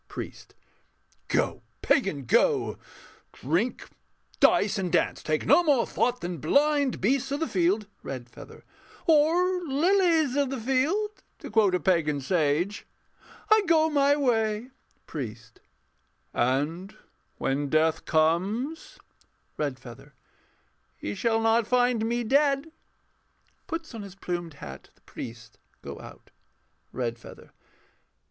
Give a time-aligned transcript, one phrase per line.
[0.07, 0.55] PRIEST.
[1.27, 2.79] Go, pagan, go!
[3.33, 3.87] Drink,
[4.39, 7.85] dice, and dance: take no more thought than blind Beasts of the field....
[8.01, 8.65] REDFEATHER.
[9.05, 9.61] Or...
[9.67, 12.87] lilies of the field, To quote a pagan sage.
[13.51, 14.71] I go my way.
[15.05, 15.61] PRIEST
[16.33, 16.61] [solemnly].
[16.63, 16.97] And
[17.37, 18.97] when Death comes....
[19.59, 20.15] REDFEATHER.
[20.97, 22.71] He shall not find me dead.
[23.67, 24.89] [Puts on his plumed hat.
[24.95, 26.31] The priests go out.]
[26.91, 27.51] REDFEATHER.